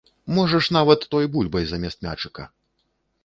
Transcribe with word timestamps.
Можаш 0.35 0.69
нават 0.77 1.05
той 1.11 1.27
бульбай 1.35 1.67
замест 1.71 1.99
мячыка. 2.07 2.49